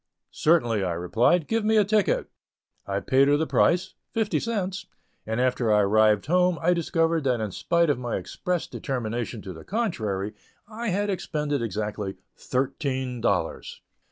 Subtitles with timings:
[0.33, 2.27] "Certainly," I replied; "give me a ticket."
[2.87, 4.87] I paid her the price (fifty cents),
[5.27, 9.53] and after I arrived home, I discovered that in spite of my expressed determination to
[9.53, 10.33] the contrary,
[10.67, 13.81] I had expended exactly "thirteen" dollars!